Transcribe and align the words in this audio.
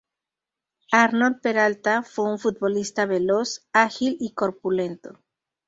Arnold 0.93 1.41
Peralta 1.41 2.01
fue 2.01 2.25
un 2.31 2.39
futbolista 2.39 3.05
veloz, 3.05 3.67
ágil 3.71 4.17
y 4.19 4.31
corpulento. 4.33 5.19